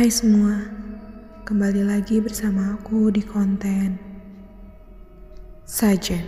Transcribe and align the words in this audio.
Hai 0.00 0.08
semua, 0.08 0.56
kembali 1.44 1.84
lagi 1.84 2.24
bersama 2.24 2.72
aku 2.72 3.12
di 3.12 3.20
konten 3.20 4.00
Sajen. 5.68 6.24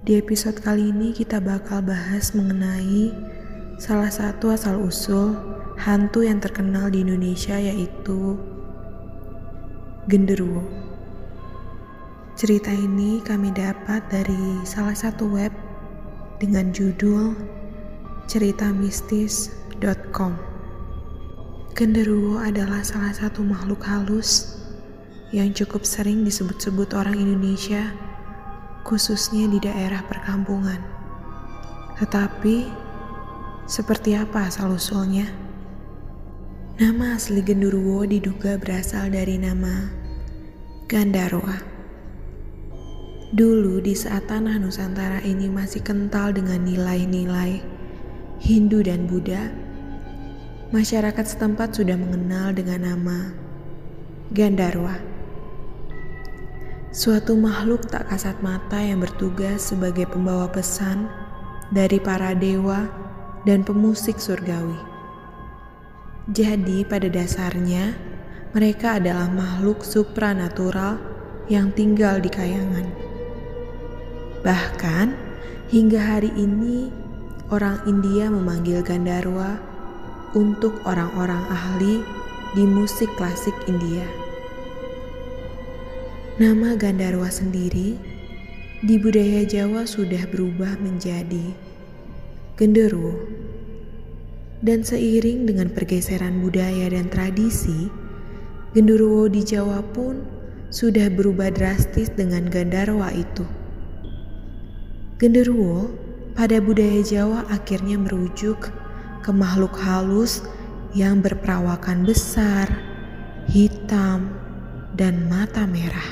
Di 0.00 0.16
episode 0.16 0.56
kali 0.64 0.88
ini 0.88 1.12
kita 1.12 1.36
bakal 1.44 1.84
bahas 1.84 2.32
mengenai 2.32 3.12
salah 3.76 4.08
satu 4.08 4.56
asal-usul 4.56 5.36
hantu 5.76 6.24
yang 6.24 6.40
terkenal 6.40 6.88
di 6.88 7.04
Indonesia 7.04 7.60
yaitu 7.60 8.40
genderuwo. 10.08 10.64
Cerita 12.40 12.72
ini 12.72 13.20
kami 13.20 13.52
dapat 13.52 14.00
dari 14.08 14.64
salah 14.64 14.96
satu 14.96 15.28
web 15.28 15.52
dengan 16.40 16.72
judul 16.72 17.57
ceritamistis.com. 18.28 20.32
Genderuwo 21.72 22.36
adalah 22.36 22.84
salah 22.84 23.16
satu 23.16 23.40
makhluk 23.40 23.88
halus 23.88 24.60
yang 25.32 25.48
cukup 25.56 25.88
sering 25.88 26.28
disebut-sebut 26.28 26.92
orang 26.92 27.16
Indonesia, 27.16 27.88
khususnya 28.84 29.48
di 29.48 29.56
daerah 29.64 30.04
perkampungan. 30.04 30.76
Tetapi, 31.96 32.68
seperti 33.64 34.12
apa 34.12 34.52
asal-usulnya? 34.52 35.32
Nama 36.76 37.16
asli 37.16 37.40
genderuwo 37.40 38.04
diduga 38.04 38.60
berasal 38.60 39.08
dari 39.08 39.40
nama 39.40 39.88
Gandarwa. 40.84 41.56
Dulu 43.32 43.80
di 43.80 43.96
saat 43.96 44.28
tanah 44.28 44.60
Nusantara 44.60 45.24
ini 45.24 45.48
masih 45.48 45.80
kental 45.80 46.36
dengan 46.36 46.60
nilai-nilai 46.64 47.78
Hindu 48.38 48.86
dan 48.86 49.10
Buddha, 49.10 49.50
masyarakat 50.70 51.26
setempat 51.26 51.74
sudah 51.74 51.98
mengenal 51.98 52.54
dengan 52.54 52.86
nama 52.86 53.34
Gandarwa. 54.30 54.94
Suatu 56.94 57.34
makhluk 57.34 57.90
tak 57.90 58.06
kasat 58.06 58.38
mata 58.38 58.78
yang 58.78 59.02
bertugas 59.02 59.74
sebagai 59.74 60.06
pembawa 60.06 60.46
pesan 60.54 61.10
dari 61.74 61.98
para 61.98 62.30
dewa 62.30 62.86
dan 63.42 63.66
pemusik 63.66 64.22
surgawi. 64.22 64.78
Jadi 66.30 66.86
pada 66.86 67.10
dasarnya 67.10 67.98
mereka 68.54 69.02
adalah 69.02 69.26
makhluk 69.26 69.82
supranatural 69.82 70.94
yang 71.50 71.74
tinggal 71.74 72.22
di 72.22 72.30
kayangan. 72.30 72.86
Bahkan 74.46 75.06
hingga 75.74 75.98
hari 75.98 76.30
ini 76.38 77.07
orang 77.48 77.80
India 77.88 78.28
memanggil 78.28 78.84
Gandarwa 78.84 79.56
untuk 80.36 80.84
orang-orang 80.84 81.40
ahli 81.48 82.04
di 82.52 82.64
musik 82.68 83.08
klasik 83.16 83.56
India. 83.64 84.04
Nama 86.36 86.76
Gandarwa 86.76 87.32
sendiri 87.32 87.96
di 88.84 88.94
budaya 89.00 89.48
Jawa 89.48 89.88
sudah 89.88 90.28
berubah 90.28 90.76
menjadi 90.84 91.56
genderuwo. 92.60 93.16
Dan 94.58 94.84
seiring 94.84 95.48
dengan 95.48 95.70
pergeseran 95.72 96.44
budaya 96.44 96.90
dan 96.92 97.08
tradisi, 97.08 97.88
genderuwo 98.76 99.30
di 99.30 99.40
Jawa 99.40 99.80
pun 99.96 100.20
sudah 100.68 101.08
berubah 101.08 101.48
drastis 101.48 102.12
dengan 102.12 102.52
Gandarwa 102.52 103.08
itu. 103.14 103.48
Genderuwo 105.16 106.07
pada 106.38 106.62
budaya 106.62 107.02
Jawa 107.02 107.50
akhirnya 107.50 107.98
merujuk 107.98 108.70
ke 109.26 109.30
makhluk 109.34 109.74
halus 109.74 110.46
yang 110.94 111.18
berperawakan 111.18 112.06
besar, 112.06 112.70
hitam, 113.50 114.30
dan 114.94 115.26
mata 115.26 115.66
merah. 115.66 116.06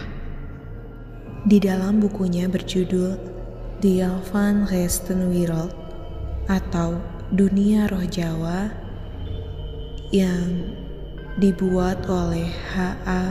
Di 1.46 1.62
dalam 1.62 2.02
bukunya 2.02 2.50
berjudul 2.50 3.14
The 3.78 4.02
Elvan 4.02 4.66
Resten 4.66 5.30
World 5.30 5.70
atau 6.50 6.98
Dunia 7.30 7.86
Roh 7.86 8.02
Jawa 8.02 8.74
yang 10.10 10.74
dibuat 11.38 12.02
oleh 12.10 12.50
H.A. 12.74 13.30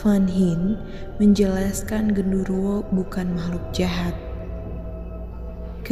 Van 0.00 0.24
Hin 0.24 0.80
menjelaskan 1.20 2.16
genderuwo 2.16 2.88
bukan 2.88 3.36
makhluk 3.36 3.68
jahat 3.76 4.31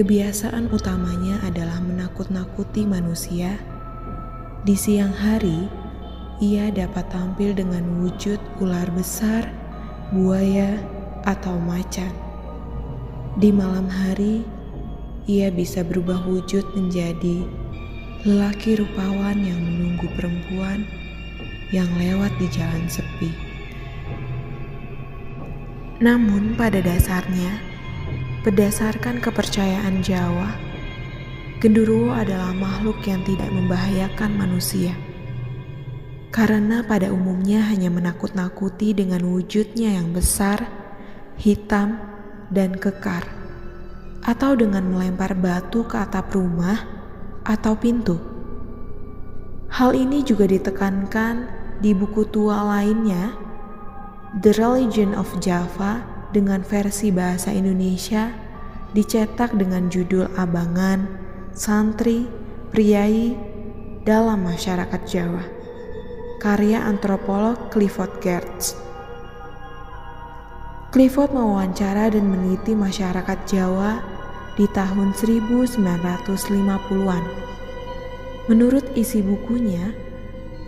Kebiasaan 0.00 0.72
utamanya 0.72 1.44
adalah 1.44 1.76
menakut-nakuti 1.84 2.88
manusia. 2.88 3.60
Di 4.64 4.72
siang 4.72 5.12
hari, 5.12 5.68
ia 6.40 6.72
dapat 6.72 7.04
tampil 7.12 7.52
dengan 7.52 7.84
wujud 8.00 8.40
ular 8.64 8.88
besar, 8.96 9.52
buaya, 10.08 10.80
atau 11.28 11.60
macan. 11.60 12.08
Di 13.44 13.52
malam 13.52 13.92
hari, 13.92 14.40
ia 15.28 15.52
bisa 15.52 15.84
berubah 15.84 16.24
wujud 16.24 16.64
menjadi 16.72 17.44
lelaki 18.24 18.80
rupawan 18.80 19.36
yang 19.36 19.60
menunggu 19.60 20.08
perempuan 20.16 20.88
yang 21.76 21.92
lewat 22.00 22.32
di 22.40 22.48
jalan 22.48 22.88
sepi. 22.88 23.36
Namun, 26.00 26.56
pada 26.56 26.80
dasarnya, 26.80 27.69
Berdasarkan 28.40 29.20
kepercayaan 29.20 30.00
Jawa, 30.00 30.56
genderuwo 31.60 32.16
adalah 32.16 32.56
makhluk 32.56 33.04
yang 33.04 33.20
tidak 33.20 33.52
membahayakan 33.52 34.32
manusia. 34.32 34.96
Karena 36.32 36.80
pada 36.80 37.12
umumnya 37.12 37.60
hanya 37.68 37.92
menakut-nakuti 37.92 38.96
dengan 38.96 39.28
wujudnya 39.28 39.92
yang 39.92 40.16
besar, 40.16 40.56
hitam, 41.36 42.00
dan 42.48 42.80
kekar. 42.80 43.28
Atau 44.24 44.56
dengan 44.56 44.88
melempar 44.88 45.36
batu 45.36 45.84
ke 45.84 46.00
atap 46.00 46.32
rumah 46.32 46.80
atau 47.44 47.76
pintu. 47.76 48.16
Hal 49.68 49.92
ini 49.92 50.24
juga 50.24 50.48
ditekankan 50.48 51.44
di 51.84 51.92
buku 51.92 52.24
tua 52.32 52.64
lainnya, 52.64 53.36
The 54.40 54.56
Religion 54.56 55.12
of 55.12 55.28
Java 55.44 56.09
dengan 56.30 56.62
versi 56.62 57.10
bahasa 57.10 57.50
Indonesia 57.50 58.30
dicetak 58.94 59.54
dengan 59.54 59.90
judul 59.90 60.30
Abangan, 60.34 61.06
Santri, 61.54 62.26
Priai 62.70 63.34
dalam 64.06 64.46
Masyarakat 64.46 65.02
Jawa. 65.06 65.44
Karya 66.40 66.88
antropolog 66.88 67.68
Clifford 67.68 68.22
Geertz. 68.24 68.72
Clifford 70.90 71.30
mewawancara 71.30 72.10
dan 72.10 72.26
meneliti 72.26 72.74
masyarakat 72.74 73.38
Jawa 73.46 74.02
di 74.58 74.66
tahun 74.72 75.14
1950-an. 75.14 77.24
Menurut 78.50 78.82
isi 78.98 79.22
bukunya, 79.22 79.94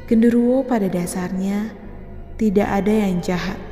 genderuwo 0.06 0.62
pada 0.62 0.86
dasarnya 0.86 1.74
tidak 2.38 2.68
ada 2.70 2.92
yang 2.92 3.18
jahat 3.18 3.71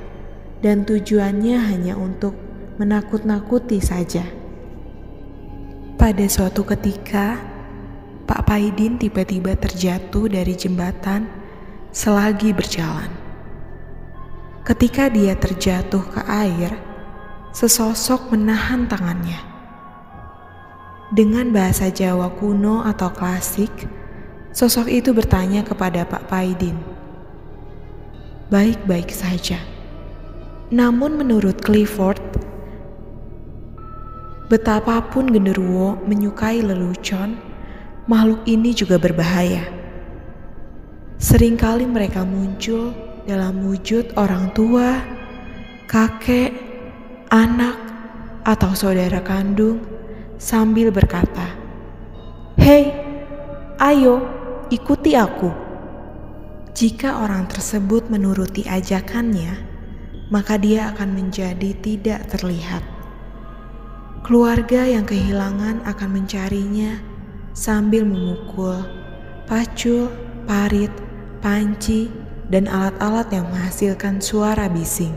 dan 0.60 0.84
tujuannya 0.84 1.56
hanya 1.56 1.97
untuk 1.97 2.37
menakut-nakuti 2.76 3.81
saja. 3.81 4.25
Pada 6.00 6.25
suatu 6.28 6.65
ketika, 6.65 7.37
Pak 8.25 8.41
Paidin 8.48 8.97
tiba-tiba 8.97 9.56
terjatuh 9.56 10.32
dari 10.32 10.56
jembatan 10.56 11.28
selagi 11.93 12.56
berjalan. 12.56 13.12
Ketika 14.65 15.12
dia 15.12 15.37
terjatuh 15.37 16.04
ke 16.09 16.21
air, 16.25 16.72
sesosok 17.53 18.32
menahan 18.32 18.87
tangannya. 18.87 19.41
Dengan 21.10 21.50
bahasa 21.50 21.91
Jawa 21.91 22.31
kuno 22.38 22.87
atau 22.87 23.10
klasik, 23.10 23.72
sosok 24.54 24.86
itu 24.86 25.10
bertanya 25.10 25.66
kepada 25.66 26.06
Pak 26.06 26.30
Paidin, 26.30 26.78
"Baik-baik 28.47 29.10
saja." 29.10 29.79
Namun 30.70 31.18
menurut 31.18 31.58
Clifford, 31.66 32.22
betapapun 34.46 35.26
genderuwo 35.26 35.98
menyukai 36.06 36.62
lelucon, 36.62 37.34
makhluk 38.06 38.46
ini 38.46 38.70
juga 38.70 38.94
berbahaya. 38.94 39.66
Seringkali 41.18 41.90
mereka 41.90 42.22
muncul 42.22 42.94
dalam 43.26 43.66
wujud 43.66 44.14
orang 44.14 44.54
tua, 44.54 45.02
kakek, 45.90 46.54
anak, 47.34 47.74
atau 48.46 48.70
saudara 48.70 49.26
kandung 49.26 49.82
sambil 50.38 50.94
berkata, 50.94 51.50
"Hei, 52.62 52.94
ayo 53.78 54.22
ikuti 54.70 55.18
aku." 55.18 55.50
Jika 56.78 57.26
orang 57.26 57.50
tersebut 57.50 58.06
menuruti 58.06 58.64
ajakannya, 58.70 59.69
maka 60.30 60.56
dia 60.56 60.94
akan 60.94 61.12
menjadi 61.12 61.74
tidak 61.82 62.30
terlihat. 62.30 62.80
Keluarga 64.22 64.86
yang 64.86 65.04
kehilangan 65.04 65.82
akan 65.84 66.09
mencarinya 66.22 67.03
sambil 67.53 68.06
memukul 68.06 68.78
pacul, 69.50 70.06
parit, 70.47 70.94
panci, 71.42 72.06
dan 72.47 72.71
alat-alat 72.71 73.27
yang 73.34 73.50
menghasilkan 73.50 74.22
suara 74.22 74.71
bising. 74.71 75.10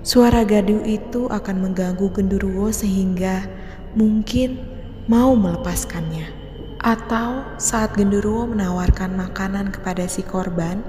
Suara 0.00 0.48
gaduh 0.48 0.80
itu 0.88 1.28
akan 1.28 1.68
mengganggu 1.68 2.08
genderuwo 2.08 2.72
sehingga 2.72 3.44
mungkin 3.92 4.56
mau 5.04 5.36
melepaskannya. 5.36 6.32
Atau 6.80 7.44
saat 7.60 7.92
genderuwo 7.92 8.48
menawarkan 8.48 9.12
makanan 9.12 9.76
kepada 9.76 10.08
si 10.08 10.24
korban, 10.24 10.80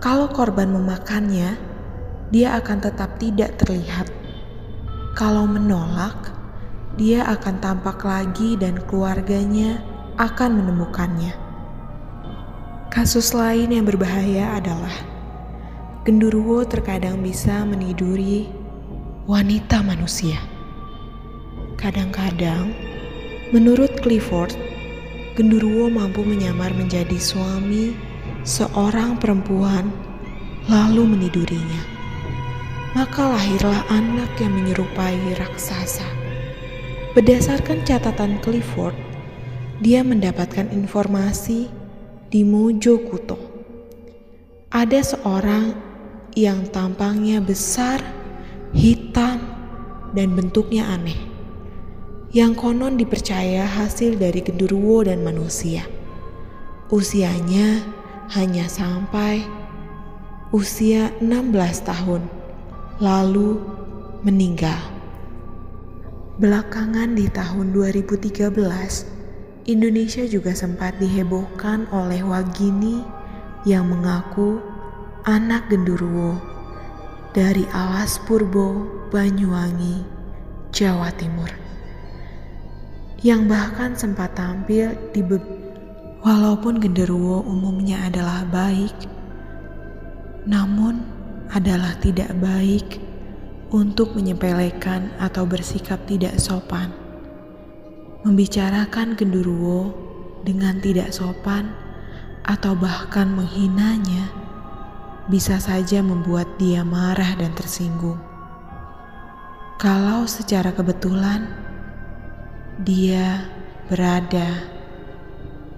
kalau 0.00 0.32
korban 0.32 0.72
memakannya, 0.72 1.60
dia 2.30 2.54
akan 2.58 2.78
tetap 2.78 3.18
tidak 3.18 3.58
terlihat. 3.58 4.06
Kalau 5.18 5.46
menolak, 5.50 6.30
dia 6.94 7.26
akan 7.26 7.58
tampak 7.58 8.02
lagi 8.06 8.54
dan 8.54 8.78
keluarganya 8.86 9.82
akan 10.18 10.62
menemukannya. 10.62 11.34
Kasus 12.90 13.34
lain 13.34 13.70
yang 13.70 13.86
berbahaya 13.86 14.58
adalah 14.58 14.94
genderuwo 16.02 16.66
terkadang 16.66 17.22
bisa 17.22 17.62
meniduri 17.62 18.50
wanita 19.30 19.82
manusia. 19.86 20.42
Kadang-kadang, 21.78 22.74
menurut 23.54 23.94
Clifford, 24.02 24.54
genderuwo 25.38 25.86
mampu 25.86 26.26
menyamar 26.26 26.74
menjadi 26.74 27.14
suami 27.16 27.94
seorang 28.42 29.16
perempuan 29.22 29.86
lalu 30.66 31.16
menidurinya. 31.16 31.99
Maka 32.90 33.22
lahirlah 33.22 33.86
anak 33.86 34.34
yang 34.42 34.50
menyerupai 34.50 35.38
raksasa. 35.38 36.02
Berdasarkan 37.14 37.86
catatan 37.86 38.42
Clifford, 38.42 38.98
dia 39.78 40.02
mendapatkan 40.02 40.66
informasi 40.74 41.70
di 42.34 42.42
Mojokuto. 42.42 43.38
Ada 44.74 45.02
seorang 45.02 45.74
yang 46.34 46.66
tampangnya 46.70 47.38
besar, 47.38 48.02
hitam, 48.74 49.38
dan 50.10 50.34
bentuknya 50.34 50.90
aneh. 50.90 51.18
Yang 52.34 52.58
konon 52.58 52.94
dipercaya 52.98 53.66
hasil 53.66 54.18
dari 54.18 54.42
genderuwo 54.42 55.02
dan 55.06 55.22
manusia. 55.22 55.86
Usianya 56.90 57.86
hanya 58.34 58.66
sampai 58.70 59.42
usia 60.54 61.10
16 61.22 61.54
tahun, 61.86 62.39
lalu 63.00 63.56
meninggal. 64.20 64.76
Belakangan 66.36 67.16
di 67.16 67.32
tahun 67.32 67.72
2013, 67.72 68.52
Indonesia 69.64 70.24
juga 70.28 70.52
sempat 70.52 71.00
dihebohkan 71.00 71.88
oleh 71.96 72.20
Wagini 72.20 73.00
yang 73.64 73.88
mengaku 73.88 74.60
anak 75.24 75.72
genderuwo 75.72 76.36
dari 77.32 77.64
Alas 77.72 78.20
Purbo, 78.28 78.84
Banyuwangi, 79.08 80.04
Jawa 80.68 81.08
Timur. 81.16 81.48
Yang 83.24 83.42
bahkan 83.48 83.96
sempat 83.96 84.36
tampil 84.36 84.92
di 85.16 85.24
walaupun 86.20 86.76
genderuwo 86.84 87.48
umumnya 87.48 88.12
adalah 88.12 88.44
baik, 88.48 88.92
namun 90.44 91.19
adalah 91.50 91.98
tidak 91.98 92.30
baik 92.38 93.02
untuk 93.70 94.14
menyepelekan 94.14 95.14
atau 95.18 95.46
bersikap 95.46 96.02
tidak 96.06 96.38
sopan. 96.38 96.90
Membicarakan 98.26 99.18
genderuwo 99.18 99.94
dengan 100.46 100.78
tidak 100.78 101.10
sopan 101.10 101.70
atau 102.46 102.74
bahkan 102.74 103.30
menghinanya 103.30 104.30
bisa 105.30 105.62
saja 105.62 106.02
membuat 106.02 106.58
dia 106.58 106.82
marah 106.82 107.38
dan 107.38 107.54
tersinggung. 107.54 108.18
Kalau 109.80 110.26
secara 110.26 110.74
kebetulan 110.74 111.48
dia 112.82 113.48
berada 113.88 114.66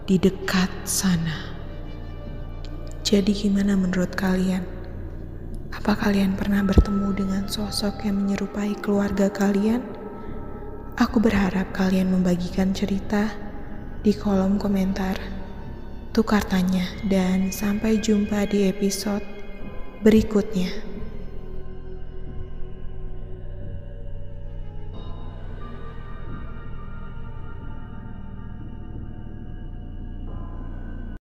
di 0.08 0.18
dekat 0.18 0.70
sana. 0.82 1.54
Jadi 3.06 3.30
gimana 3.30 3.78
menurut 3.78 4.10
kalian? 4.18 4.81
Apa 5.82 5.98
kalian 5.98 6.38
pernah 6.38 6.62
bertemu 6.62 7.10
dengan 7.10 7.44
sosok 7.50 8.06
yang 8.06 8.22
menyerupai 8.22 8.78
keluarga 8.78 9.26
kalian? 9.26 9.82
Aku 10.94 11.18
berharap 11.18 11.74
kalian 11.74 12.06
membagikan 12.06 12.70
cerita 12.70 13.34
di 14.06 14.14
kolom 14.14 14.62
komentar. 14.62 15.18
Tukar 16.14 16.46
tanya 16.46 16.86
dan 17.10 17.50
sampai 17.50 17.98
jumpa 17.98 18.46
di 18.46 18.70
episode 18.70 19.26
berikutnya. 20.06 20.91